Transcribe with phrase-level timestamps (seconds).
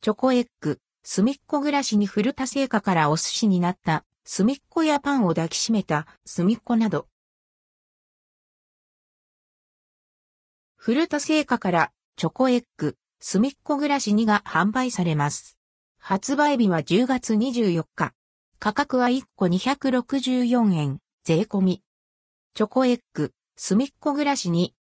[0.00, 7.08] チョコエッグ、すみっこ暮らしに古田製菓からお寿司になったすみっこやパンを抱きしめたすみっこなど。
[10.76, 15.58] 古田製菓からチョコエッグ、すみっこ暮らしにが販売されます。
[15.98, 18.12] 発売日は10月24日。
[18.60, 21.82] 価格は1個264円、税込み。
[22.54, 24.76] チョコエッグ、すみっこ暮らしに。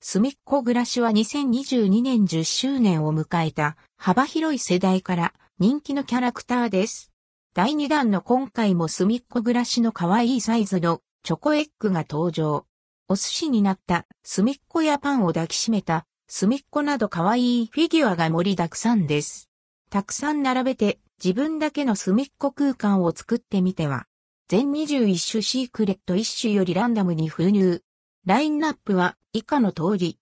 [0.00, 7.10] すみっこ暮らしは2022年10周年を迎えた幅広い世代から人気のキャラクターです。
[7.54, 12.66] 第2弾の今回もすみっこ暮らしの可愛いサイズのチョコエッグが登場。
[13.08, 19.48] お寿司になったすみっこやパンを抱きしめたすみっこなど可愛いフィギュアが盛りだくさんです。
[19.90, 24.06] たくさん並べて自分だけのすみっこ空間を作ってみては。
[24.48, 27.82] 全21種シークレット1種よりランダムに封入。
[28.26, 30.18] ラインナップは以下の通り。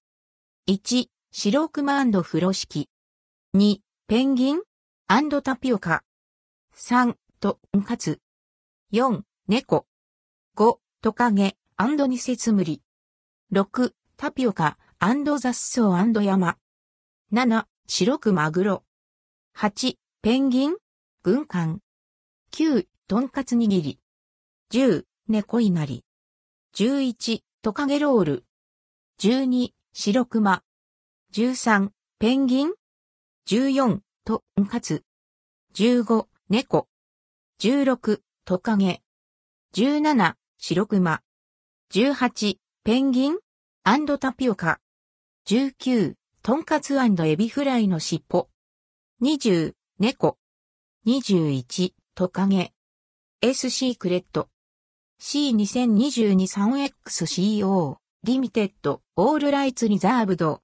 [0.66, 2.88] 1、白熊風呂敷。
[3.54, 3.78] 2、
[4.08, 4.62] ペンギン
[5.40, 6.02] タピオカ。
[6.74, 8.20] 3、とんかつ。
[8.92, 9.86] 4、猫。
[10.56, 11.56] 5、トカゲ
[12.08, 12.82] ニセツムリ。
[13.52, 14.78] 6、タピオカ
[15.38, 16.58] 雑草山。
[17.32, 18.84] 7、白くマグロ。
[19.56, 20.76] 8、ペンギン？
[21.22, 21.82] 軍艦。
[22.50, 24.00] 9、とんかつ握り。
[24.72, 26.04] 10、猫稲荷。
[26.74, 28.44] 11、トカゲロール。
[29.20, 30.64] 12、白熊。
[31.32, 32.72] 13、ペンギン。
[33.46, 35.04] 14、とんかつ。
[35.74, 36.88] 15、猫。
[37.60, 39.02] 16、トカゲ。
[39.74, 41.22] 17、白熊。
[41.92, 43.38] 18、ペンギン
[44.18, 44.80] タピオカ。
[45.46, 48.48] 19、トンカツエビフライの尻尾。
[49.22, 50.38] 20、猫。
[51.06, 52.72] 21、トカゲ。
[53.40, 54.48] S シークレット。
[55.20, 60.52] C2022-3XCO、リミテッド、オールライツリザーブド、